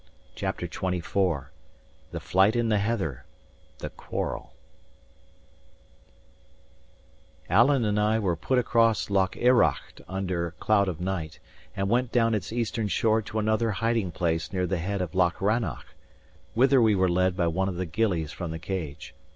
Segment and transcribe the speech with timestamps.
[0.33, 1.45] CHAPTER XXIV
[2.09, 3.23] THE FLIGHT IN THE HEATHER:
[3.77, 4.51] THE QUARREL
[7.47, 11.39] Alan and I were put across Loch Errocht under cloud of night,
[11.75, 15.39] and went down its eastern shore to another hiding place near the head of Loch
[15.39, 15.85] Rannoch,
[16.55, 19.13] whither we were led by one of the gillies from the Cage.